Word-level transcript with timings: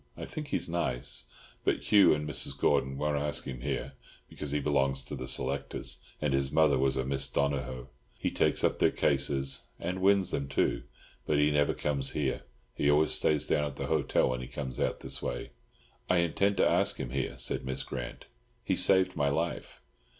I 0.17 0.25
think 0.25 0.47
he's 0.47 0.67
nice, 0.67 1.25
but 1.63 1.91
Hugh 1.91 2.11
and 2.11 2.27
Mrs. 2.27 2.57
Gordon 2.57 2.97
won't 2.97 3.19
ask 3.21 3.43
him 3.45 3.61
here 3.61 3.93
because 4.29 4.49
he 4.49 4.59
belongs 4.59 5.03
to 5.03 5.15
the 5.15 5.27
selectors, 5.27 5.99
and 6.19 6.33
his 6.33 6.51
mother 6.51 6.79
was 6.79 6.97
a 6.97 7.05
Miss 7.05 7.27
Donohoe. 7.27 7.87
He 8.17 8.31
takes 8.31 8.63
up 8.63 8.79
their 8.79 8.89
cases—and 8.89 10.01
wins 10.01 10.31
them, 10.31 10.47
too. 10.47 10.85
But 11.27 11.37
he 11.37 11.51
never 11.51 11.75
comes 11.75 12.13
here. 12.13 12.41
He 12.73 12.89
always 12.89 13.11
stays 13.11 13.45
down 13.45 13.63
at 13.63 13.75
the 13.75 13.85
hotel 13.85 14.29
when 14.29 14.41
he 14.41 14.47
comes 14.47 14.79
out 14.79 15.01
this 15.01 15.21
way." 15.21 15.51
"I 16.09 16.17
intend 16.17 16.57
to 16.57 16.67
ask 16.67 16.97
him 16.99 17.11
here," 17.11 17.37
said 17.37 17.63
Miss 17.63 17.83
Grant. 17.83 18.25
"He 18.63 18.75
saved 18.75 19.15
my 19.15 19.29
life." 19.29 19.83